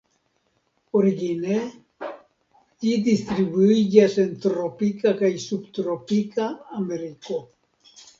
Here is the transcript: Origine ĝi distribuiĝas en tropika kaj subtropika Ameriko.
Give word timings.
Origine 0.99 1.57
ĝi 2.85 2.93
distribuiĝas 3.07 4.15
en 4.23 4.31
tropika 4.45 5.13
kaj 5.21 5.31
subtropika 5.45 6.49
Ameriko. 6.81 7.39